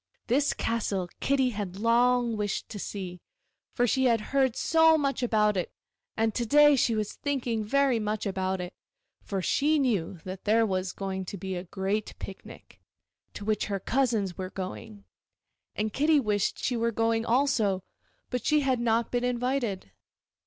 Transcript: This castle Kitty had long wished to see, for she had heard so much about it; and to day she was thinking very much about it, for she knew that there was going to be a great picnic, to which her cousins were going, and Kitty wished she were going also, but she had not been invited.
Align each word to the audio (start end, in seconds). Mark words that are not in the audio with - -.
This 0.25 0.53
castle 0.53 1.09
Kitty 1.19 1.51
had 1.51 1.77
long 1.77 2.35
wished 2.35 2.69
to 2.69 2.79
see, 2.79 3.21
for 3.75 3.85
she 3.85 4.05
had 4.05 4.19
heard 4.33 4.55
so 4.55 4.97
much 4.97 5.21
about 5.21 5.55
it; 5.55 5.71
and 6.17 6.33
to 6.33 6.43
day 6.43 6.75
she 6.75 6.95
was 6.95 7.13
thinking 7.13 7.63
very 7.63 7.99
much 7.99 8.25
about 8.25 8.59
it, 8.59 8.73
for 9.21 9.43
she 9.43 9.77
knew 9.77 10.17
that 10.23 10.45
there 10.45 10.65
was 10.65 10.91
going 10.91 11.23
to 11.25 11.37
be 11.37 11.55
a 11.55 11.65
great 11.65 12.15
picnic, 12.17 12.81
to 13.35 13.45
which 13.45 13.67
her 13.67 13.79
cousins 13.79 14.35
were 14.39 14.49
going, 14.49 15.03
and 15.75 15.93
Kitty 15.93 16.19
wished 16.19 16.57
she 16.57 16.75
were 16.75 16.91
going 16.91 17.23
also, 17.23 17.83
but 18.31 18.43
she 18.43 18.61
had 18.61 18.79
not 18.79 19.11
been 19.11 19.23
invited. 19.23 19.91